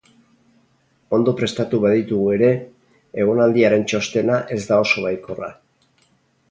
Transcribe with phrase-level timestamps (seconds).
[1.17, 2.49] Ondo prestatu baditugu ere,
[3.25, 5.57] egonaldiaren txostena ez da oso baikorra.